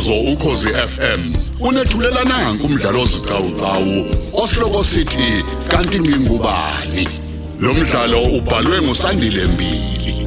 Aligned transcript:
umsakazo 0.00 0.32
ukhosi 0.32 0.66
FM 0.66 1.34
unethulela 1.60 2.24
nanku 2.24 2.66
umdlalo 2.66 3.02
ozicawucawu 3.02 4.06
osihloko 4.32 4.84
sithi 4.84 5.44
kanti 5.68 6.00
ngingubani? 6.00 7.08
Lo 7.60 7.74
mdlalo 7.74 8.22
ubhalwe 8.22 8.82
ngusandile 8.82 9.44
mbili. 9.44 10.26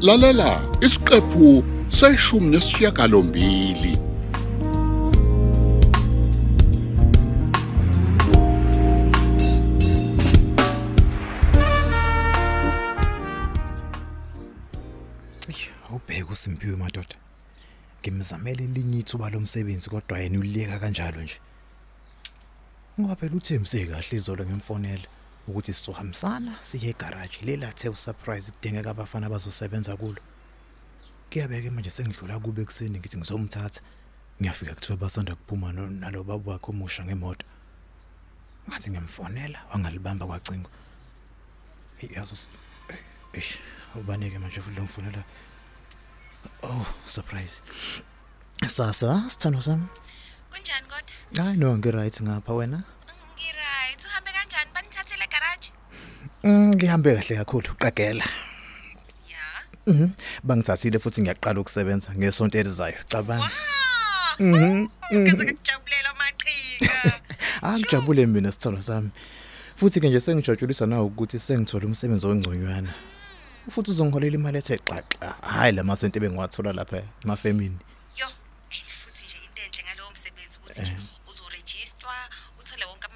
Lalela 0.00 0.60
isiqephu 0.80 1.64
seshumi 1.88 2.50
nesishiyagalombili. 2.50 3.97
Ngimzamela 18.28 18.62
elinye 18.62 18.98
ithuba 18.98 19.30
lomsebenzi 19.30 19.88
kodwa 19.90 20.18
yena 20.18 20.38
uliyeka 20.38 20.78
kanjalo 20.78 21.22
nje. 21.22 21.40
Ngoba 23.00 23.16
phela 23.16 23.36
uthembise 23.36 23.86
kahle 23.86 24.16
izolo 24.16 24.44
ngimfonela 24.44 25.08
ukuthi 25.48 25.72
sizohambisana 25.72 26.52
siye 26.60 26.90
egarage 26.90 27.38
lela 27.42 27.72
the 27.72 27.94
surprise 27.94 28.52
kudingeka 28.52 28.90
abafana 28.90 29.26
abazosebenza 29.26 29.96
kulo. 29.96 30.20
Kuyabeke 31.30 31.70
manje 31.70 31.90
sengidlula 31.90 32.38
kube 32.38 32.62
ekseni 32.62 32.98
ngithi 32.98 33.16
ngizomthatha. 33.16 33.80
Ngiyafika 34.40 34.74
kuthiwa 34.74 34.98
basanda 34.98 35.34
kuphuma 35.34 35.72
nalo 35.72 36.22
baba 36.24 36.52
wakhe 36.52 36.70
omusha 36.70 37.04
ngemoto. 37.04 37.46
Ngathi 38.68 38.90
ngiyamfonela 38.90 39.58
wangalibamba 39.72 40.26
kwacingo. 40.26 40.70
Yazo 42.14 42.36
eish 43.32 43.58
ubanike 43.94 44.38
manje 44.38 44.60
futhi 44.60 44.80
ngimfonela. 44.80 45.24
Oh 46.62 46.86
surprise. 47.06 47.62
Sasa 48.66 49.24
sithando 49.28 49.60
sami. 49.60 49.86
Kunjani 50.50 50.86
kodwa? 50.88 51.44
Hayi 51.44 51.56
no 51.56 51.76
ngiright 51.78 52.22
ngapha 52.22 52.52
wena. 52.52 52.82
Ngiright. 53.36 54.04
Uhambe 54.06 54.30
kanjani? 54.32 54.70
Banithathele 54.74 55.26
garage? 55.30 55.72
Mm 56.42 56.74
ngihambe 56.74 57.14
kahle 57.14 57.36
kakhulu 57.36 57.74
qagela. 57.78 58.24
Ya. 59.30 59.44
Mhm. 59.86 60.08
Bangithathile 60.44 60.98
futhi 60.98 61.22
ngiyaqala 61.22 61.60
ukusebenza 61.60 62.12
ngesonto 62.16 62.58
elizayo. 62.58 62.96
Cabanga. 63.08 63.50
Wow. 64.40 64.46
Mhm. 64.46 64.88
Ngeze 65.12 65.44
kujabulela 65.44 66.10
amaqhinga. 66.10 67.20
Angijabule 67.62 68.26
mina 68.32 68.52
sithando 68.52 68.82
sami. 68.82 69.10
Futhi 69.76 70.00
ke 70.00 70.08
nje 70.08 70.20
sengijatshulisa 70.20 70.86
nawe 70.86 71.04
ukuthi 71.04 71.38
sengithola 71.38 71.86
umsebenzi 71.86 72.26
ongconywana. 72.26 72.94
Futhi 73.70 73.90
uzongiholela 73.90 74.34
imali 74.34 74.58
ethe 74.58 74.78
xaxa. 74.78 75.34
Hayi 75.42 75.72
lamasente 75.72 76.20
bengiwathola 76.20 76.72
lapha 76.72 77.02
emafemini. 77.24 77.78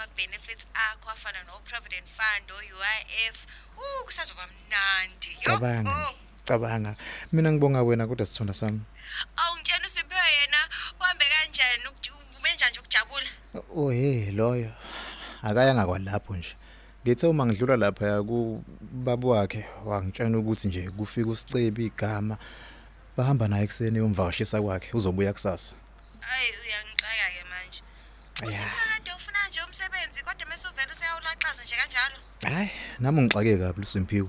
Uthole 0.02 0.08
wonke 0.08 0.08
ama 0.08 0.08
benefits 0.16 0.66
akho 0.74 1.10
afana 1.10 1.44
no 1.46 1.60
Provident 1.64 2.06
Fund, 2.06 2.50
o 2.50 2.54
UIF. 2.54 3.46
Uh, 3.76 4.04
kusazoba 4.04 4.46
mnandi. 4.46 5.36
Cabanga. 5.40 5.90
oh. 5.90 6.14
Cabanga. 6.44 6.96
Mina 7.32 7.52
ngibonga 7.52 7.82
wena 7.82 8.06
kodwa 8.06 8.26
sithanda 8.26 8.54
sami. 8.54 8.80
Awungitshena 9.36 9.86
usiphe 9.86 10.14
yena 10.14 10.58
uhambe 11.00 11.24
kanjani 11.24 11.82
ubume 11.88 12.54
njani 12.54 12.78
ukujabula? 12.78 13.26
Oh 13.76 13.90
hey 13.90 14.30
loyo. 14.30 14.72
Akayanga 15.42 15.86
kwalapho 15.86 16.36
nje. 16.36 16.56
Ngithe 17.04 17.26
uma 17.26 17.46
ngidlula 17.46 17.76
lapha 17.76 18.22
ku 18.22 18.64
baba 18.80 19.28
wakhe 19.28 19.66
wangitshela 19.84 20.38
ukuthi 20.38 20.68
nje 20.68 20.90
kufika 20.90 21.30
usicebi 21.30 21.86
igama 21.86 22.38
bahamba 23.16 23.48
naye 23.48 23.64
ekseni 23.64 24.00
uyomvakashisa 24.00 24.62
kwakhe 24.62 24.90
uzobuya 24.92 25.32
kusasa. 25.32 25.76
Ay 26.22 26.50
uyangixaka 26.50 26.60
ke 26.60 26.60
manje. 26.60 26.61
Usiphakade 28.42 29.10
ufuna 29.16 29.38
nje 29.48 29.60
umsebenzi 29.66 30.22
kodwa 30.24 30.46
mase 30.48 30.68
uvela 30.68 30.92
useyawulaxaza 30.92 31.64
nje 31.64 31.76
kanjalo. 31.76 32.16
Hayi 32.42 32.70
nami 32.98 33.22
ngixake 33.22 33.58
kabi 33.58 33.80
lusimpiwe 33.80 34.28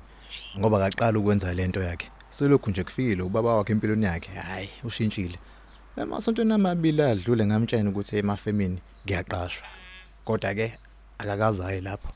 ngoba 0.59 0.85
akaqala 0.85 1.19
ukwenza 1.19 1.53
lento 1.53 1.83
yakhe. 1.83 2.11
Selokhu 2.29 2.69
nje 2.69 2.83
kufikile 2.83 3.21
ubaba 3.21 3.55
wakhe 3.55 3.71
empilweni 3.71 4.05
yakhe. 4.05 4.31
Hayi 4.31 4.69
ushintshile. 4.83 5.39
Emasontweni 5.97 6.53
amabili 6.53 7.01
adlule 7.01 7.45
ngamtshela 7.45 7.89
ukuthi 7.89 8.17
emafemini 8.17 8.81
ngiyaqashwa. 9.05 9.67
Kodwa 10.25 10.53
ke 10.55 10.77
akakazayi 11.17 11.81
lapho. 11.81 12.09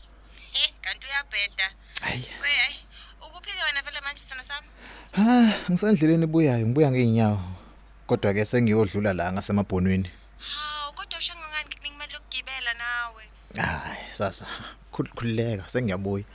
He, 0.52 0.74
kanti 0.82 1.08
uyabheda. 1.08 1.68
Hayi. 2.02 2.26
We 2.42 2.50
hayi, 2.50 2.76
ukuphike 3.22 3.64
wena 3.64 3.82
vele 3.82 4.02
manje 4.02 4.22
sithana 4.22 4.44
sami? 4.44 4.68
Ah, 5.18 5.54
ngisandleleni 5.72 6.24
ebuyayo, 6.24 6.66
ngibuya 6.66 6.92
ngeenyawo. 6.92 7.42
Kodwa 8.08 8.34
ke 8.34 8.46
sengiyodlula 8.46 9.14
la 9.14 9.32
ngasemabhonweni. 9.34 10.10
Hawu, 10.40 10.94
kodwa 10.94 11.20
ushango 11.20 11.46
ngani 11.50 11.70
kuningi 11.76 11.96
imali 11.96 12.14
yokugibela 12.14 12.74
nawe? 12.74 13.24
Hayi, 13.56 14.12
sasa. 14.12 14.46
khul- 14.94 15.10
Khulileka, 15.16 15.68
sengiyabuya. 15.68 16.26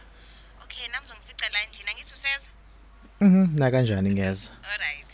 Okay, 0.65 0.87
nami 0.93 1.05
ngizongifica 1.07 1.47
la 1.53 1.59
endlini, 1.65 1.91
angithi 1.91 2.15
useza? 2.15 2.51
Mhm, 3.21 3.59
na 3.59 3.71
kanjani 3.71 4.11
ngeza? 4.15 4.51
Alright. 4.73 5.13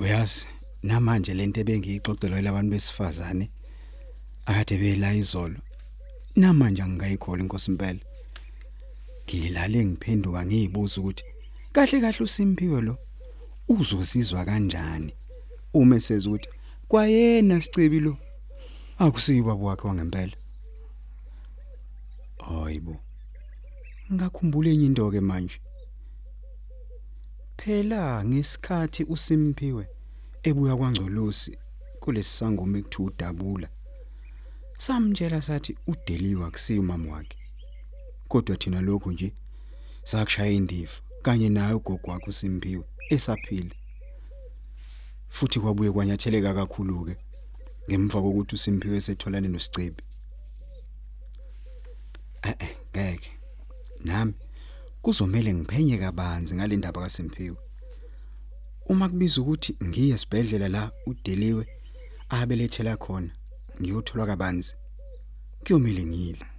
Uyazi 0.00 0.46
namanje 0.82 1.34
lento 1.34 1.60
ebengiyixoxelwa 1.60 2.40
labantu 2.46 2.70
besifazane 2.74 3.46
akade 4.48 4.74
bela 4.82 5.08
izolo. 5.20 5.58
Namanje 6.36 6.82
angikayikhola 6.82 7.42
inkosi 7.42 7.70
impela. 7.70 8.00
Ngilale 9.30 9.84
ngiphenduka 9.84 10.46
ngiyibuza 10.46 11.00
ukuthi 11.00 11.24
kahle 11.72 12.00
kahle 12.00 12.20
uSimpiwe 12.26 12.80
lo 12.86 12.94
uzosizwa 13.68 14.44
kanjani 14.44 15.12
uma 15.78 15.96
eseza 15.96 16.26
ukuthi 16.28 16.48
kwayena 16.88 17.62
sicebi 17.62 18.00
lo 18.06 18.14
akusiyo 18.98 19.44
baba 19.44 19.64
wakhe 19.64 19.88
wangempela. 19.88 20.36
Hayibo. 22.46 22.96
Ngakhumbula 24.12 24.70
enye 24.70 24.86
into 24.86 25.10
ke 25.10 25.20
manje. 25.20 25.58
Phela 27.58 28.24
ngesikhathi 28.24 29.02
uSimpiwe 29.14 29.84
ebuya 30.48 30.74
kwaNgcolosi 30.78 31.52
kulesisangoma 32.02 32.78
ekuthiwa 32.78 33.08
udabula. 33.08 33.68
Samtshela 34.84 35.38
sathi 35.42 35.72
udeliwe 35.86 36.42
akusiyo 36.46 36.80
umama 36.82 37.08
wakhe. 37.14 37.39
Kodwa 38.30 38.56
thina 38.56 38.80
lokho 38.80 39.12
nje 39.12 39.32
sakushaya 40.04 40.52
indiva 40.52 40.92
kanye 41.22 41.48
naye 41.48 41.74
ugogo 41.74 42.10
wakhe 42.10 42.28
uSimpiwe 42.28 42.84
esaphila. 43.14 43.74
Futhi 45.28 45.60
kwabuye 45.60 45.90
kwanyatheleka 45.92 46.54
kakhulu 46.54 47.04
ke 47.06 47.16
ngemva 47.88 48.22
kokuthi 48.22 48.54
uSimpiwe 48.54 49.00
setholane 49.00 49.48
noSicebi. 49.48 50.02
Eh 52.42 52.54
eh 52.58 52.76
ngeke. 52.90 53.30
Nami 54.04 54.34
kuzomela 55.02 55.50
ngiphenye 55.54 55.98
kabanzi 55.98 56.54
ngale 56.54 56.76
ndaba 56.76 57.00
kaSimpiwe. 57.02 57.56
Uma 58.88 59.08
kubiza 59.08 59.40
ukuthi 59.40 59.76
ngiye 59.84 60.14
esibhedlela 60.14 60.68
la 60.68 60.82
udeliwe 61.06 61.64
abelethela 62.28 62.96
khona 62.96 63.30
ngiyothola 63.80 64.26
kabanzi 64.26 64.74
kuyomela 65.64 66.02
ngile. 66.06 66.49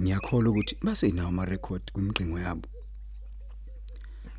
Ngiyakholwa 0.00 0.50
ukuthi 0.50 0.76
basenawo 0.82 1.28
ama 1.28 1.44
record 1.44 1.92
kwimqingo 1.92 2.38
yabo. 2.38 2.68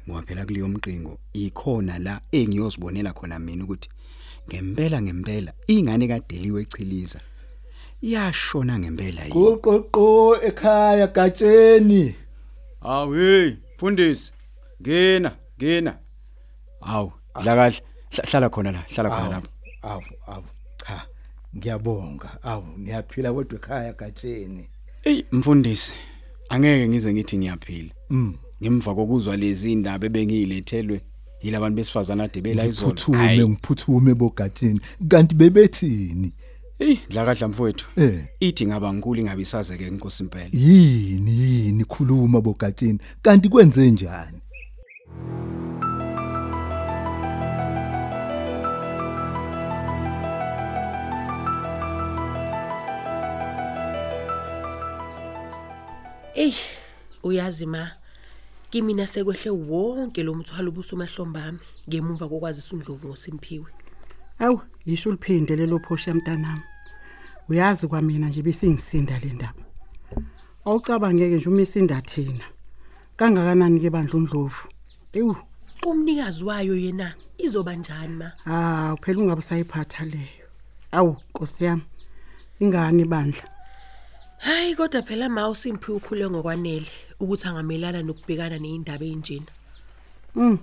Ngoba 0.08 0.22
phela 0.22 0.46
kuleyo 0.46 0.68
mqingo 0.68 1.20
ikhona 1.34 2.00
la 2.00 2.22
engiyozibonela 2.32 3.14
khona 3.14 3.40
mina 3.40 3.64
ukuthi 3.64 3.90
ngempela 4.50 5.02
ngempela 5.02 5.54
ingane 5.68 6.08
kadeliwe 6.08 6.62
echiliza 6.62 7.20
yashona 8.02 8.80
ngempela 8.80 9.22
yini. 9.22 9.34
Qoqoqo 9.34 10.38
ekhaya 10.42 11.08
gatsheni. 11.08 12.16
Awu 12.82 13.14
hey, 13.14 13.56
mfundisi. 13.76 14.32
Ngena, 14.82 15.32
ngena. 15.58 15.98
Awu, 16.82 17.12
dla 17.44 17.56
kahle. 17.56 17.82
Hla- 18.12 18.26
Hlala 18.30 18.50
khona 18.50 18.72
la, 18.72 18.82
hlala 18.90 19.10
khona 19.10 19.26
Awu, 19.26 19.32
lapha. 19.34 19.50
awu, 19.82 20.04
awu. 20.28 20.46
Cha, 20.86 21.08
ngiyabonga. 21.56 22.44
Awu, 22.44 22.80
ngiyaphila 22.80 23.34
kodwa 23.34 23.58
ekhaya 23.60 23.94
gatsheni. 23.94 24.70
Ey, 25.06 25.26
mfundisi. 25.32 25.94
Angeke 26.50 26.90
ngize 26.90 27.14
ngithi 27.14 27.38
ngiyaphila. 27.38 27.90
Mm. 28.10 28.34
Ngemva 28.64 28.96
kokuzwa 28.96 29.38
lezi 29.38 29.72
indaba 29.72 30.06
ebengilethelwe 30.06 31.02
yilabantu 31.42 31.76
besifazana 31.76 32.24
ade 32.24 32.42
bela 32.42 32.66
izolo. 32.66 32.92
Ngiphuthume 32.92 33.48
ngiphuthume 33.48 34.14
bogatsheni. 34.14 34.80
Kanti 35.08 35.36
bebethini? 35.36 36.34
Hey, 36.80 36.98
dlakadla 37.10 37.48
mfowethu. 37.48 37.86
Eh. 37.96 38.26
Ithi 38.40 38.68
ngaba 38.68 38.94
nkulu 38.94 39.22
ingabe 39.22 39.42
isazeke 39.42 39.88
inkosi 39.88 40.24
impela. 40.24 40.50
yini 40.52 41.32
yini 41.32 41.84
khuluma 41.84 42.42
bogatsheni 42.42 43.00
kanti 43.22 43.50
kwenze 43.50 43.92
njani 43.92 44.38
Ey, 56.36 56.54
uyazi 57.24 57.66
ma, 57.66 57.92
kimina 58.72 59.08
sekwehle 59.08 59.50
wonke 59.52 60.24
lo 60.24 60.34
mthwalo 60.36 60.70
obusumahlombami 60.72 61.60
ngemuva 61.88 62.28
kokwazisa 62.30 62.76
uNdlovu 62.76 63.08
ngoSimphiwe. 63.08 63.70
Awu, 64.40 64.60
yisho 64.86 65.10
uliphinde 65.10 65.56
lelo 65.56 65.80
phosha 65.80 66.14
mntanami. 66.14 66.62
Uyazi 67.50 67.88
kwamina 67.88 68.28
nje 68.30 68.42
bisingisinda 68.42 69.20
le 69.20 69.34
ndaba. 69.34 69.64
Awucabangeke 70.66 71.36
nje 71.36 71.50
uma 71.50 71.62
isinda 71.62 72.02
thina. 72.02 72.44
Kangakanani 73.18 73.80
ke 73.80 73.90
bandla 73.90 74.14
uNdlovu? 74.20 74.62
Ewu, 75.14 75.36
Umnikazi 75.88 76.44
wayo 76.44 76.76
yena 76.78 77.14
izoba 77.38 77.76
njani 77.76 78.16
ma? 78.16 78.32
ah 78.46 78.96
phela 79.02 79.20
ungabe 79.22 79.40
usayiphatha 79.40 80.06
leyo. 80.06 80.46
Awu, 80.92 81.16
Nkosi 81.30 81.64
yami. 81.64 81.84
Ingani 82.60 83.06
bandla? 83.06 83.44
Hayi 84.46 84.76
kodwa 84.76 85.02
phela 85.02 85.30
ma 85.30 85.50
uSimphiwe 85.50 85.98
ukhule 85.98 86.30
ngokwanele 86.30 86.86
ukuthi 87.20 87.48
angamelana 87.48 88.04
nokubhekana 88.06 88.58
neindaba 88.62 89.06
ezinjena. 89.06 89.52
Mm. 90.36 90.60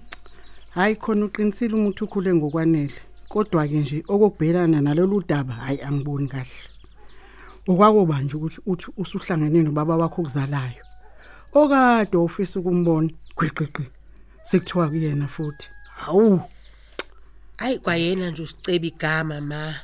Hayi 0.70 0.94
khona 1.02 1.26
uqinisile 1.26 1.74
umuntu 1.74 2.04
ukhule 2.04 2.30
ngokwanele. 2.34 2.94
Kodwa 3.28 3.66
ke 3.66 3.78
nje 3.82 4.04
okubhelana 4.06 4.78
nalolu 4.80 5.26
daba 5.26 5.54
hayi 5.54 5.82
angiboni 5.82 6.28
kahle. 6.28 6.62
Okwakuba 7.66 8.22
nje 8.22 8.34
ukuthi 8.36 8.60
uthi 8.66 8.88
usuhlangene 9.02 9.62
nobaba 9.62 9.96
wakho 9.96 10.22
okuzalayo. 10.22 10.82
Okade 11.52 12.16
ufisa 12.16 12.60
ukumbona 12.60 13.10
gwiqiqi. 13.36 13.84
Sekuthiwa 14.46 14.88
kuyena 14.88 15.26
futhi. 15.26 15.66
Hawu, 15.98 16.40
Hayi 17.56 17.78
kwayena 17.78 18.30
nje 18.30 18.42
usiceba 18.42 18.86
igama 18.86 19.40
ma. 19.40 19.74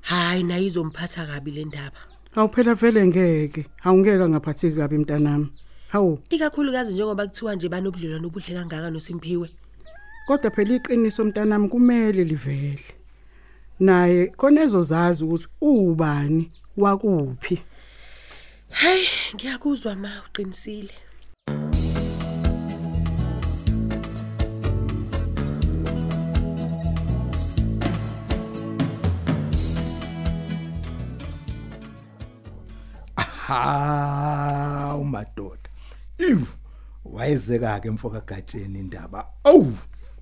Hayi 0.00 0.42
nayo 0.42 0.66
izomphatha 0.66 1.26
kabi 1.26 1.50
le 1.50 1.64
ndaba. 1.64 2.13
Awuphela 2.36 2.74
vele 2.74 3.06
ngeke. 3.06 3.66
Awungeke 3.84 4.28
ngaphatheki 4.28 4.76
kabi 4.76 4.98
mntanami. 4.98 5.48
Hawu, 5.88 6.18
Ikakhulukazi 6.30 6.92
njengoba 6.92 7.26
kuthiwa 7.26 7.54
nje 7.54 7.68
banobudlelwano 7.68 8.26
obuhle 8.28 8.54
kangaka 8.54 8.90
noSimphiwe. 8.90 9.50
kodwa 10.26 10.50
phela 10.50 10.74
iqiniso 10.74 11.24
mntanami 11.24 11.68
kumele 11.68 12.24
livele. 12.24 12.84
Naye 13.80 14.26
khona 14.26 14.62
ezozazi 14.62 15.24
ukuthi 15.24 15.46
ubani 15.60 16.50
wakuphi. 16.76 17.62
Hayi 18.70 19.06
ngiyakuzwa 19.34 19.94
ma 19.96 20.10
uqinisile. 20.26 20.94
Ha 33.54 34.96
umadoda 35.00 35.68
iv 36.18 36.48
wayezeka 37.04 37.80
ke 37.80 37.90
mfoka 37.90 38.20
gatsheni 38.20 38.78
indaba 38.78 39.26
awu 39.44 39.72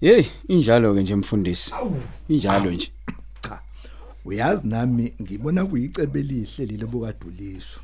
Hey, 0.00 0.25
injalo 0.49 0.94
ke 0.94 1.02
nje 1.02 1.14
mfundisi. 1.17 1.75
Injalo 2.29 2.70
nje. 2.70 2.93
cha 3.40 3.61
uyazi 4.25 4.67
nami 4.69 5.14
ngibona 5.23 5.67
kuyicebe 5.67 6.20
elihle 6.20 6.67
lelo 6.67 6.87
bokaduliso 6.87 7.81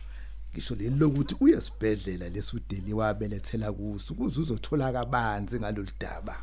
ngisho 0.53 0.75
leli 0.75 0.97
lokuthi 0.97 1.37
uyesibhedlela 1.41 2.29
lesudeli 2.29 2.93
wabelethela 2.93 3.73
kuso 3.73 4.15
ukuze 4.15 4.41
uzothola 4.41 4.93
kabanzi 4.93 5.59
ngalolu 5.59 5.91
daba 6.01 6.37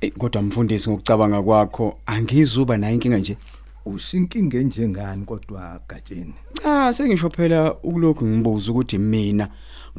Eh 0.00 0.12
kodwa 0.18 0.42
mfundisi 0.42 0.90
ngokucabanga 0.90 1.42
kwakho 1.42 1.98
angizuba 2.06 2.76
nayo 2.76 2.94
inkinga 2.94 3.18
nje. 3.18 3.36
Ushinkinge 3.84 4.64
njengani 4.64 5.24
kodwa 5.24 5.80
gatsheni 5.88 6.34
Cha, 6.62 6.92
sengisho 6.92 7.30
phela 7.30 7.74
ukulokhu 7.74 8.26
ngibuza 8.26 8.70
ukuthi 8.72 8.98
mina 8.98 9.48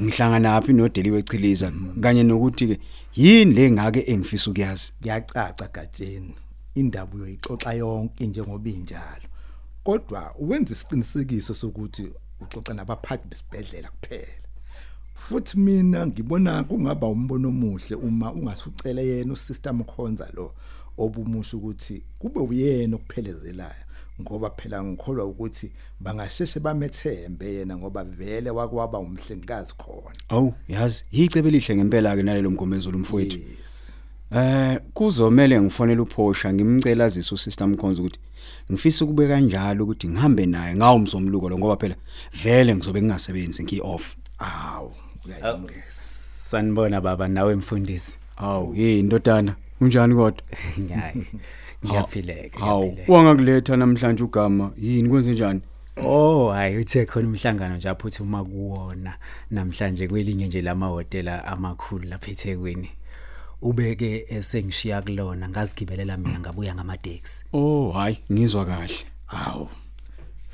ngihlangana 0.02 0.40
naphi 0.40 0.74
nodeliwe 0.74 1.20
echiliza 1.20 1.72
kanye 2.02 2.24
nokuthi 2.24 2.68
ke 2.68 2.80
yini 3.16 3.54
le 3.54 3.72
ngake 3.72 4.04
engifisa 4.08 4.52
ukuyazi. 4.52 4.94
kuyacaca 5.02 5.68
gatsheni 5.74 6.36
indaba 6.76 7.16
uyoyixoxa 7.16 7.74
yonke 7.74 8.28
njengoba 8.28 8.70
injalo. 8.70 9.28
Kodwa 9.84 10.36
uwenza 10.40 10.74
isiqinisekiso 10.74 11.54
sokuthi 11.54 12.14
uxoxa 12.42 12.74
nabaphathi 12.74 13.28
besibhedlela 13.28 13.90
kuphela. 13.90 14.46
Futhi 15.16 15.60
mina 15.60 16.08
ngibona 16.08 16.64
kungaba 16.64 17.08
umbono 17.08 17.48
omuhle 17.50 17.96
uma 17.96 18.34
ungasucele 18.34 19.08
yena 19.08 19.34
usister 19.34 19.74
Mkhonza 19.74 20.28
lo. 20.34 20.54
Obumusha 20.98 21.58
ukuthi 21.58 22.04
kube 22.20 22.40
uyena 22.40 22.96
okuphelezelayo 22.96 23.86
ngoba 24.22 24.50
phela 24.50 24.84
ngikholwa 24.84 25.26
ukuthi 25.26 25.72
bangasheshe 26.00 26.60
bamethembe 26.60 27.54
yena 27.54 27.78
ngoba 27.78 28.04
vele 28.04 28.50
wakwaba 28.50 29.00
umhlengikazi 29.00 29.74
khona 29.78 30.16
Awu, 30.30 30.54
yazi, 30.68 31.04
yicebe 31.12 31.52
lihle 31.52 31.76
ngempela 31.76 32.16
ke 32.16 32.24
nalelo 32.24 32.50
mgomezelo 32.50 33.00
mfowethu. 33.00 33.40
Eh, 34.36 34.80
kuzomela 34.94 35.62
ngifonele 35.62 36.02
uPosha 36.02 36.54
ngimcela 36.54 37.06
azise 37.06 37.36
usister 37.36 37.68
Mkhonza 37.68 38.02
ukuthi 38.02 38.20
ngifisa 38.72 39.06
ukube 39.06 39.28
kanjalo 39.28 39.84
ukuthi 39.84 40.08
ngihambe 40.08 40.46
naye 40.46 40.76
ngawo 40.76 40.96
umzomluko 40.96 41.50
lo 41.50 41.58
ngoba 41.58 41.78
phela 41.78 41.96
vele 42.44 42.76
ngizobe 42.76 43.02
ngingasebenzi 43.02 43.64
ngi-off. 43.64 44.16
awu 44.40 44.92
uyayingena 45.26 45.82
Sanibona 46.50 47.02
baba 47.02 47.28
nawe 47.28 47.56
mfundisi. 47.56 48.18
Awu, 48.38 48.74
hey 48.74 49.02
ndodana, 49.02 49.56
unjani 49.82 50.16
kodwa? 50.16 50.42
Ngiyaye. 50.80 51.16
Ngiyaphileka. 51.86 52.60
Hawu, 52.60 52.84
ngiyaphileka. 52.84 53.14
wangakuletha 53.14 53.78
namhlanje 53.78 54.24
ugama. 54.24 54.72
Yini 54.82 55.10
kwenze 55.10 55.32
njani? 55.32 55.62
Oh, 55.98 56.52
hayi 56.52 56.78
uthe 56.78 57.06
khona 57.06 57.28
umhlangano 57.28 57.78
nje 57.78 57.90
aphuthuma 57.90 58.44
kuwona 58.46 59.14
namhlanje 59.52 60.08
kwelinye 60.08 60.48
nje 60.48 60.62
lamahotela 60.62 61.46
amakhulu 61.46 62.08
lapha 62.10 62.32
eThekwini. 62.32 62.90
Ubeke 63.62 64.26
esengishiya 64.30 65.02
kulona 65.02 65.50
ngazigibelela 65.50 66.18
mina 66.18 66.40
ngabuya 66.40 66.76
ngamateksi. 66.76 67.44
Oh, 67.54 67.92
hayi, 67.92 68.20
ngizwa 68.32 68.66
kahle. 68.66 68.96
awu 69.28 69.70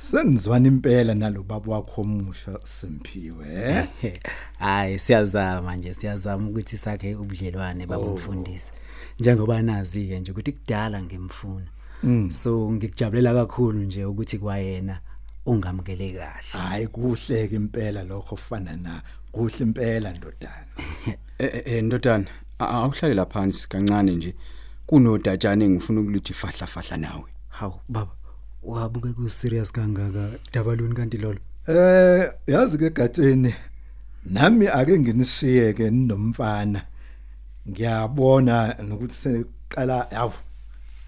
senizwana 0.10 0.68
impela 0.68 1.16
nalo 1.16 1.44
baba 1.44 1.74
wakho 1.74 2.02
omusha 2.02 2.60
simphiwe 2.64 3.46
eh 3.50 3.88
Hayi 4.60 5.00
siyazama 5.00 5.76
nje 5.76 5.94
siyazama 5.94 6.50
ukuthi 6.50 6.78
sakhe 6.78 7.16
ubudlelwane 7.16 7.86
babumfundisi. 7.86 8.72
Njengoba 9.20 9.62
nazi 9.62 10.08
ke 10.08 10.20
nje 10.20 10.32
ukuthi 10.32 10.52
kudala 10.52 11.02
ngimfuna. 11.04 11.68
So 12.32 12.72
ngikujabulela 12.72 13.34
kakhulu 13.34 13.80
nje 13.80 14.06
ukuthi 14.06 14.38
kwayena 14.38 15.00
ungamukele 15.46 16.12
kahle. 16.14 16.52
hayi 16.52 16.88
kuhleke 16.88 17.56
impela 17.56 18.04
lokho 18.04 18.36
fana 18.36 18.76
na 18.78 19.02
kuhle 19.32 19.58
impela 19.60 20.14
ndodana 20.14 20.66
Eh 21.40 21.50
eh, 21.54 21.64
eh 21.66 21.84
ndodana, 21.84 22.26
a- 22.60 22.68
awuhlalela 22.68 23.26
phansi 23.26 23.70
kancane 23.70 24.12
nje. 24.12 24.36
Kunodatshana 24.86 25.66
engifuna 25.66 26.02
ukulithi 26.02 26.34
fahla 26.34 26.68
fahla 26.68 26.98
nawe. 26.98 27.26
Hawu 27.50 27.80
baba 27.90 28.12
wabuke 28.64 29.14
ku 29.14 29.30
serious 29.30 29.72
kangaka 29.72 30.30
dabaluni 30.54 30.96
kanti 30.96 31.18
lolo. 31.18 31.40
eh 31.68 32.30
yazi 32.48 32.78
ke 32.78 32.90
gatsheni 32.90 33.54
nami 34.26 34.68
ake 34.68 35.00
nginishiyeke 35.00 35.90
ninomfana 35.90 36.82
ngiyabona 37.70 38.76
nokuthi 38.88 39.16
seqala 39.24 40.08
yawu 40.12 40.34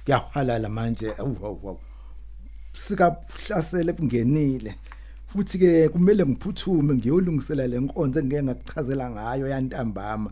kuyahalala 0.05 0.69
manje 0.69 1.07
awu 1.19 1.37
awu 1.45 1.69
awu. 1.69 1.79
sika 2.73 3.15
hlasele 3.47 3.93
kungenile 3.93 4.75
futhi 5.27 5.57
ke 5.59 5.89
kumele 5.89 6.25
ngiphuthume 6.25 6.93
ngiyolungisela 6.95 7.67
lenkonzo 7.67 8.19
engeke 8.19 8.43
ngakuchazela 8.43 9.09
ngayo 9.09 9.47
yantambama 9.47 10.29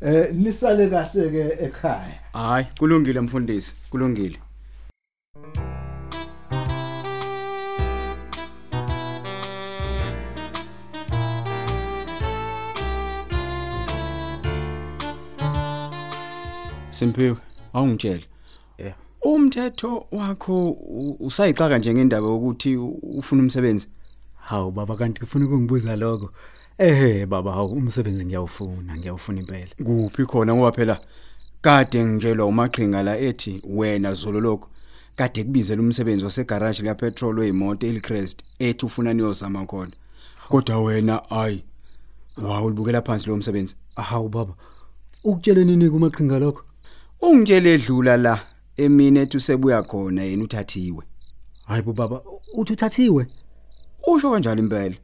eh 0.00 0.34
nisale 0.34 0.90
kahle 0.90 1.30
ke 1.34 1.44
ekhaya 1.66 2.18
Hayi, 2.32 2.66
kulungile 2.78 3.20
mfundisi, 3.20 3.74
kulungile. 3.90 4.38
Simpiwe, 17.00 17.36
awungitshela. 17.72 18.20
Yeah. 18.78 18.94
Umthetho 19.22 20.06
wakho 20.12 20.70
u- 20.70 21.16
usayixaka 21.20 21.78
nje 21.78 21.94
ngendaba 21.94 22.28
ukuthi 22.28 22.76
u- 22.76 22.98
ufuna 23.18 23.42
umsebenzi. 23.42 23.88
Hawu 24.36 24.70
baba 24.70 24.96
kanti 24.96 25.22
ufuna 25.24 25.44
ukungibuza 25.46 25.96
lokho. 25.96 26.30
Eh 26.78 27.26
baba 27.26 27.52
hawu 27.52 27.72
umsebenzi 27.72 28.24
ngiyawufuna 28.26 28.96
ngiyawufuna 28.96 29.40
impela. 29.40 29.66
Kuphi 29.84 30.24
khona 30.26 30.54
ngoba 30.54 30.72
phela 30.72 31.00
kade 31.62 32.04
ngitshelwa 32.04 32.46
umaqhinga 32.46 33.02
la 33.02 33.18
ethi 33.18 33.62
wena 33.64 34.14
zololoko 34.14 34.68
kade 35.16 35.44
kubizela 35.44 35.82
umsebenzi 35.82 36.24
wasegarage 36.24 36.82
la 36.82 36.94
petrol 36.94 37.38
weimoto 37.38 37.86
eLcrest 37.86 38.42
ethi 38.58 38.86
ufuna 38.86 39.12
niyozama 39.12 39.66
khona 39.66 39.92
kodwa 40.48 40.82
wena 40.82 41.30
ayi 41.30 41.64
wawu 42.42 42.66
ulibukela 42.66 43.02
phansi 43.02 43.28
lo 43.28 43.36
msebenzi 43.36 43.74
hawu 43.96 44.28
baba 44.28 44.54
ukutshela 45.24 45.64
nini 45.64 45.90
kumaqhinga 45.90 46.38
lokho 46.38 46.64
ungitshele 47.22 47.74
edlula 47.74 48.16
la 48.16 48.40
emini 48.76 49.18
ethi 49.18 49.36
usebuya 49.36 49.82
khona 49.82 50.22
yena 50.22 50.44
uthathiwe. 50.44 51.04
Hayi 51.66 51.82
bo 51.82 51.92
baba 51.92 52.22
uthi 52.54 52.72
uthathiwe? 52.72 53.26
Usho 54.06 54.30
kanjalo 54.30 54.60
impela. 54.60 54.94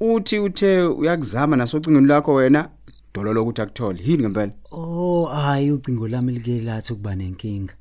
Uthi 0.00 0.38
uthe 0.38 0.82
uyakuzama 0.82 1.56
nasocingweni 1.56 2.06
lakho 2.06 2.34
wena 2.34 2.68
dololo 3.14 3.42
ukuthi 3.42 3.62
akuthole. 3.62 4.02
Yini 4.04 4.22
ngempela 4.22 4.52
oh 4.72 5.24
hayi 5.24 5.70
ucingo 5.70 6.08
lami 6.08 6.32
like 6.32 6.60
lathi 6.60 6.92
ukuba 6.92 7.14
nenkinga. 7.14 7.74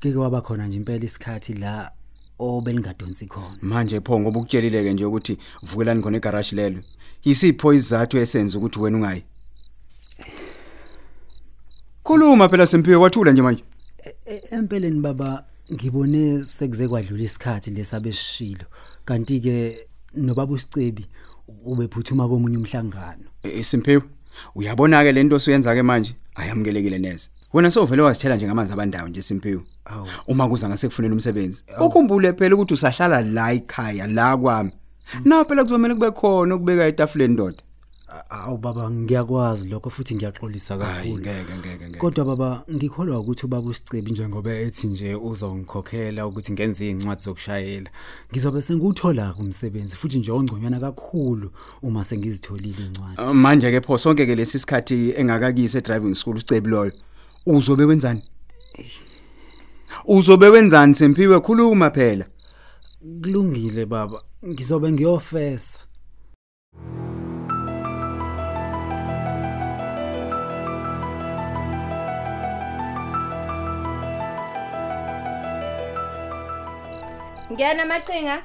Kike 0.00 0.18
waba 0.18 0.40
khona 0.40 0.66
nje 0.66 0.76
impela 0.76 1.04
isikhathi 1.04 1.54
la 1.54 1.92
obelingadonsi 2.38 3.26
khona. 3.26 3.58
Manje 3.62 4.00
pho 4.00 4.20
ngoba 4.20 4.38
ukutshelileke 4.40 4.92
nje 4.92 5.04
ukuthi 5.04 5.38
vukelani 5.62 6.02
khona 6.02 6.16
egarage 6.16 6.56
lelo. 6.56 6.82
Yisipho 7.24 7.72
izathu 7.72 8.18
esenza 8.18 8.58
ukuthi 8.58 8.80
wena 8.80 8.96
ungayi? 8.96 9.24
Khuluma 12.10 12.48
phela 12.48 12.66
Simpiwe 12.66 12.96
wathula 12.96 13.32
nje 13.32 13.42
manje. 13.42 13.64
E- 14.04 14.34
e- 14.34 14.42
empeleni 14.50 15.00
baba 15.00 15.44
ngibone 15.72 16.44
sekuze 16.44 16.88
kwadlula 16.88 17.22
isikhathi 17.22 17.70
lesabesishilo 17.70 18.64
kanti 19.04 19.40
ke 19.40 19.86
nobaba 20.14 20.52
usicebi 20.52 21.06
ubephuthuma 21.64 22.28
komunye 22.28 22.56
umhlangano. 22.56 23.24
Eh, 23.42 23.64
Simpiwe 23.64 24.02
uyabona 24.54 25.04
ke 25.04 25.12
lento 25.12 25.36
osuyenza 25.36 25.74
ke 25.74 25.82
manje? 25.82 26.16
Ayamukelekile 26.34 26.98
neze. 26.98 27.28
Wena 27.52 27.70
sowuvele 27.70 28.02
wasithela 28.02 28.36
nje 28.36 28.46
ngamanzi 28.46 28.72
abandawo 28.72 29.08
nje 29.08 29.22
Simpiwe 29.22 29.60
uma 30.26 30.48
kuza 30.48 30.68
ngasekufuneni 30.68 31.14
umsebenzi 31.14 31.64
ukhumbule 31.80 32.32
phela 32.32 32.54
ukuthi 32.54 32.74
usahlala 32.74 33.20
la 33.22 33.52
ekhaya 33.52 34.06
la 34.06 34.36
kwami. 34.36 34.72
Na 35.24 35.44
phela 35.44 35.62
kuzomela 35.62 35.94
kube 35.94 36.10
khona 36.10 36.54
ukubeka 36.54 36.86
etafuleni 36.86 37.34
ndoda. 37.34 37.62
Awu 38.30 38.58
baba 38.58 38.90
ngiyakwazi 38.90 39.68
lokho 39.68 39.90
futhi 39.90 40.14
ngiyaxolisa 40.14 40.78
kakhulu. 40.78 41.20
ngeke 41.20 41.54
ngeke 41.58 41.88
ngeke. 41.88 41.98
Kodwa 41.98 42.24
baba 42.24 42.62
ngikholwa 42.72 43.18
ukuthi 43.18 43.46
ubaba 43.46 43.68
usicebi 43.68 44.10
njengoba 44.10 44.50
ethi 44.50 44.86
nje 44.86 45.14
uzongikhokhela 45.14 46.26
ukuthi 46.26 46.52
ngenze 46.52 46.90
incwadi 46.90 47.22
zokushayela. 47.22 47.90
Ngizobe 48.32 48.62
senguthola 48.62 49.34
umsebenzi 49.38 49.96
futhi 49.96 50.18
nje 50.18 50.32
ongconywana 50.32 50.80
kakhulu 50.80 51.50
uma 51.82 52.04
sengizitholile 52.04 52.84
incwadi 52.86 53.20
Uh, 53.20 53.34
manje 53.34 53.70
ke 53.70 53.80
pho 53.80 53.98
sonke 53.98 54.26
ke 54.26 54.34
lesi 54.34 54.58
sikhathi 54.58 55.14
engakakise 55.16 55.78
e-driving 55.78 56.14
school 56.14 56.36
ucebi 56.36 56.68
loyo 56.68 56.92
uzobe 57.46 57.84
wenzani? 57.84 58.22
Uzobe 60.06 60.48
wenzani? 60.48 60.94
Simpiwe 60.94 61.40
khuluma 61.40 61.90
phela. 61.90 62.26
Kulungile 63.22 63.86
baba. 63.86 64.22
Ngizobe 64.46 64.92
ngiyofesa. 64.92 65.80
Ngiyana 77.52 77.82
amaqhinga 77.82 78.42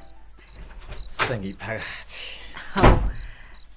sengiphakathi. 1.08 2.22
Hawu 2.74 3.00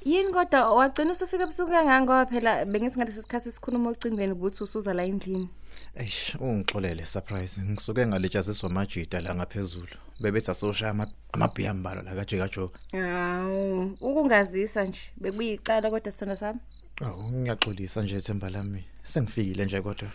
yini 0.04 0.32
kodwa? 0.32 0.75
Wagcina 0.75 1.12
usufika 1.12 1.42
ebusuku 1.44 1.70
kangaka 1.70 2.00
ngoba 2.02 2.26
phela 2.26 2.64
bengithi 2.64 2.99
ngalesi 2.99 3.23
sikhathi 3.23 3.52
sikhuluma 3.52 3.90
ocingweni 3.90 4.32
ukuthi 4.32 4.64
usuza 4.64 4.94
la 4.94 5.04
endlini. 5.04 5.49
Eish 5.97 6.35
ungixolele 6.40 7.04
surprise. 7.06 7.61
Ngisuke 7.61 8.06
ngaletshaziswa 8.06 8.70
amajida 8.70 9.20
la 9.20 9.35
ngaphezulu. 9.35 9.97
Bebethi 10.20 10.50
asoshaya 10.50 10.90
ama- 10.90 11.12
amabhiya 11.32 11.70
ambalo 11.70 12.02
la 12.02 12.14
kajeka 12.14 12.49
jo. 12.49 12.73
Hawu 12.92 13.97
ukungazisa 14.00 14.85
nje. 14.85 15.00
Bekuyicala 15.16 15.90
kodwa 15.90 16.12
sithanda 16.12 16.37
sami. 16.37 16.61
Awu 17.04 17.23
ngiyaxolisa 17.32 18.02
nje 18.02 18.20
themba 18.20 18.50
lami. 18.50 18.85
Sengifikile 19.02 19.64
nje 19.64 19.80
kodwa. 19.82 20.08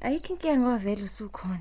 Ayikho 0.00 0.32
inkinga 0.32 0.58
ngoba 0.58 0.78
vele 0.78 1.02
usukhona. 1.02 1.60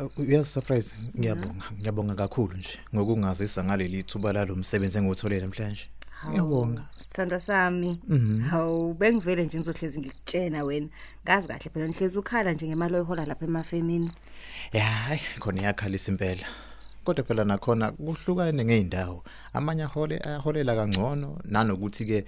Uh, 0.00 0.18
uyazi 0.18 0.50
surprise 0.50 0.96
ngiyabonga 1.18 1.64
ngiyabonga 1.78 2.14
kakhulu 2.14 2.56
nje 2.56 2.78
ngokungazisa 2.94 3.64
ngaleli 3.64 4.02
thuba 4.02 4.32
lalo 4.32 4.54
msebenzi 4.54 4.98
engiwutholele 4.98 5.42
namhlanje. 5.42 5.88
Ngiyabonga. 6.28 6.84
Sithanda 7.00 7.40
sami. 7.40 8.00
Hawu 8.50 8.94
bengivele 8.94 9.44
nje 9.44 9.58
ngizohlezi 9.58 10.00
ngikutshena 10.00 10.64
wena. 10.64 10.88
Ngazi 11.24 11.48
kahle 11.48 11.70
phela 11.70 11.86
nihlezi 11.86 12.18
ukhala 12.18 12.52
nje 12.52 12.66
ngemali 12.66 12.94
oyihola 12.94 13.26
lapha 13.26 13.44
emafemini. 13.44 14.10
Ya 14.72 14.84
hayi 14.84 15.20
khona 15.38 15.60
iyakhalisa 15.60 16.12
impela. 16.12 16.46
Kodwa 17.04 17.24
phela 17.24 17.44
nakhona 17.44 17.92
kuhlukane 17.92 18.64
ngeindawo 18.64 19.24
amanye 19.52 19.82
ahole 19.82 20.18
ayaholela 20.18 20.74
kangcono 20.74 21.38
nanokuthi 21.44 22.04
ke 22.06 22.24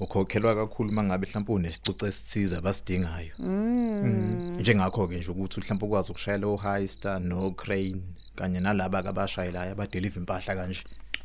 ukhokhelwa 0.00 0.54
kakhulu 0.54 0.92
mangabe 0.92 1.26
mhlawumbe 1.26 1.52
unesicucu 1.52 2.06
esithize 2.06 2.56
abasidingayo. 2.56 3.32
Mm. 3.38 4.56
njengakho 4.60 5.08
ke 5.08 5.16
nje 5.18 5.30
ukuthi 5.30 5.60
mhlawumbe 5.60 5.86
ukwazi 5.86 6.10
ukushayela 6.10 6.46
o 6.46 6.56
high 6.56 6.86
star 6.86 7.20
no 7.20 7.50
crane 7.50 8.02
kanye 8.36 8.60
nalaba 8.60 8.98
abashayelayo 8.98 9.72
abadeliver 9.72 10.18
impahla 10.20 10.54
kanje. 10.54 10.84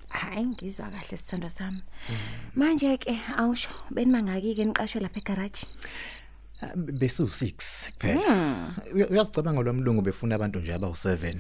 Hayi 0.09 0.45
ngizwa 0.45 0.89
kahle 0.89 1.17
sithanda 1.17 1.49
sami. 1.49 1.81
Manje 2.55 2.97
ke 2.97 3.17
awusho 3.37 3.69
benimangaki-ke 3.91 4.65
niqashwe 4.65 5.01
lapha 5.01 5.19
egaraji? 5.19 5.65
Ah, 6.61 6.75
besu 6.75 7.23
6 7.23 7.91
kuphela. 7.97 8.73
Uya- 8.93 9.09
uyazicabanga 9.09 9.61
lo 9.61 9.73
mlungu 9.73 10.01
befuna 10.01 10.35
abantu 10.35 10.59
nje 10.59 10.73
abawu7 10.75 11.35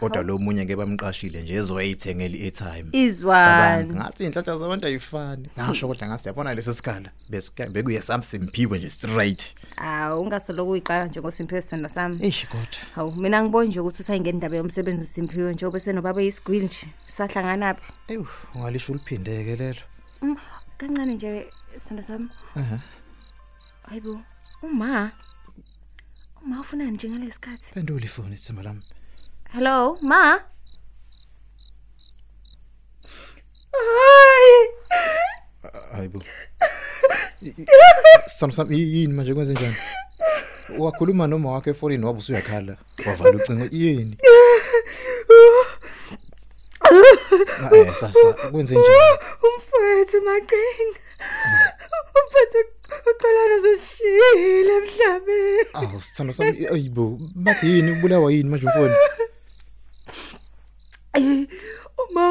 kodwa 0.00 0.22
lo 0.22 0.38
munye 0.38 0.66
ke 0.66 0.76
bamqashile 0.76 1.42
nje 1.42 1.54
ezoyithengela 1.54 2.36
i-airtime 2.36 2.88
izwani 2.92 3.94
ngathi 3.94 4.24
inhlanhla 4.24 4.58
zabantu 4.58 4.86
ayifani. 4.86 5.48
Ngasho 5.58 5.88
kodwa 5.88 6.08
ngasi 6.08 6.28
yabona 6.28 6.54
lesi 6.54 6.74
sikhala. 6.74 7.10
Bese 7.28 7.50
bekuye 7.70 8.02
samsimpiwe 8.02 8.78
nje 8.78 8.90
straight. 8.90 9.54
Awu 9.76 10.22
ungasoloko 10.22 10.70
uyiqala 10.70 11.06
nje 11.06 11.20
ngosimphiwe 11.20 11.62
sithanda 11.62 11.88
sami. 11.88 12.18
Eish 12.22 12.46
kodwa. 12.46 12.80
Hawu 12.94 13.12
mina 13.12 13.42
ngiboni 13.42 13.68
nje 13.68 13.80
ukuthi 13.80 14.02
usayingena 14.02 14.34
indaba 14.34 14.56
yomsebenzi 14.56 15.04
usimpiwe 15.04 15.52
njengoba 15.52 15.80
senobaba 15.80 16.22
eyisgwili 16.22 16.66
nje 16.66 16.86
sahlanganaphi 17.06 17.92
ewu 18.08 18.26
ungalisho 18.54 18.92
uliphindeke 18.92 19.56
lelo. 19.56 19.82
Mm, 20.22 20.36
kancane 20.78 21.14
nje 21.14 21.46
sithanda 21.76 22.02
sami. 22.02 22.28
Hayibo 23.82 24.20
uma 24.62 25.12
uma 26.44 26.60
ufunani 26.60 26.90
nje 26.90 27.08
ngalesi 27.08 27.32
sikhathi 27.32 27.72
pendula 27.74 28.04
ifoni 28.04 28.34
ithemba 28.34 28.62
lami. 28.62 28.82
Hello? 29.56 29.96
Ma? 30.02 30.38
Hayi 33.72 34.68
hayibo 35.92 36.22
samsam 38.26 38.72
yini 38.72 39.12
manje 39.12 39.34
kwenze 39.34 39.52
njani 39.52 39.76
wakhuluma 40.78 41.26
noma 41.26 41.52
wakhe 41.52 41.70
efonini 41.70 42.04
wabe 42.04 42.18
usuyakhala 42.18 42.76
wavala 43.06 43.36
ucingo 43.36 43.68
yini 43.72 44.16
eh 47.72 47.94
sasa 47.94 48.32
kwenze 48.32 48.74
njani 48.74 48.88
umfowethu 49.46 50.22
maqinga 50.22 51.00
umfowethu 52.18 52.58
uqalana 53.10 53.62
sesishiyile 53.62 54.76
emhlabeni 54.76 55.68
awu 55.74 56.02
sithando 56.02 56.32
sami 56.32 56.66
ayibo 56.66 57.18
bathi 57.34 57.66
yini 57.66 57.92
ubulawa 57.92 58.32
yini 58.32 58.48
manje 58.50 58.66
umfoni 58.66 58.94
uma 62.02 62.24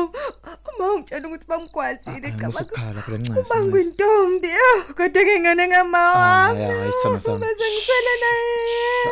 uma 0.70 0.86
ungitshela 0.94 1.28
ukuthi 1.28 1.46
bamkwazile 1.52 2.28
Ah, 2.30 2.38
cha 2.40 2.46
musukhala 2.48 3.02
phela 3.06 3.18
ncane 3.18 3.44
bangwintombi 3.50 4.52
ah, 4.68 4.80
kodwa 4.98 5.22
ke 5.28 5.34
ngane 5.42 5.64
ngama 5.72 6.02
wami 6.14 6.62
ya 6.62 6.68
hayi 6.80 6.94
sithando 6.94 7.20
sami 7.20 7.38
uma 7.38 7.50
sengisele 7.60 8.14
naye 8.24 8.54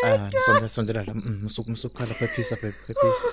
ah 0.06 0.30
sondela 0.46 0.70
sondela 0.76 1.02
la 1.08 1.14
musuku 1.44 1.70
musukhala 1.74 2.14
phephisa 2.20 2.56
phephisa 2.62 3.26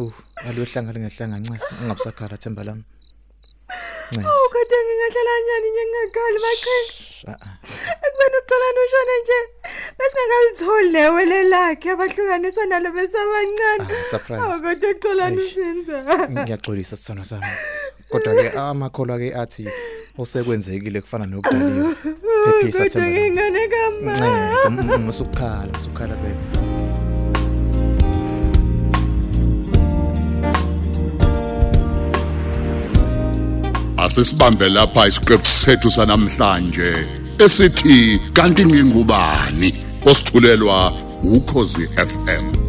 oh 0.00 0.12
alohlangana 0.48 0.98
ngehlanga 1.00 1.36
ncesi 1.40 1.72
ungabusakhala 1.82 2.36
themba 2.42 2.64
lami. 2.64 2.84
Ncesi 2.84 4.26
Oh, 4.28 4.46
kodwa 4.52 4.78
ngingahlala 4.84 5.32
nyani 5.46 5.68
nje 5.72 5.82
ngingakhali 5.88 6.38
maqinga 6.44 6.92
Ah, 7.32 7.38
ah. 7.46 7.54
ekubeni 8.04 8.36
uxolana 8.40 8.80
ushone 8.86 9.14
nje. 9.22 9.38
Besingakalitholi 9.98 10.90
newele 10.92 11.42
lakhe 11.48 11.90
abahlukanisa 11.90 12.66
nalo 12.66 12.90
besabancane. 12.92 14.00
Ah, 14.00 14.04
surprise. 14.10 14.42
awu 14.42 14.62
kodwa 14.62 14.90
uxolana 14.90 15.40
Eish. 15.40 15.52
usenza. 15.52 16.28
Ngiyaxolisa 16.30 16.96
sithando 16.96 17.24
sami. 17.24 17.46
Kodwa 18.08 18.34
ke 18.34 18.58
amakholwa 18.58 19.18
ke 19.18 19.34
athi 19.34 19.68
osekwenzekile 20.18 21.00
kufana 21.00 21.26
nokudaliwa. 21.26 21.94
Phephisa 22.44 22.78
kodwa 22.78 22.90
themba. 22.90 23.10
lami 23.10 23.30
ngingane 23.30 23.68
kama 23.68 24.12
ncesi 24.12 24.98
musukhala 24.98 25.72
musukhala 25.72 26.16
baby 26.16 26.44
asisibambe 33.96 34.68
lapha 34.68 35.06
isiqephu 35.08 35.46
sethu 35.46 35.90
sanamhlanje 35.90 37.06
esithi 37.38 38.20
kanti 38.32 38.64
ngingubani? 38.66 39.83
Osithulelwa 40.06 40.92
ukhozi 41.22 41.88
FM 41.96 42.63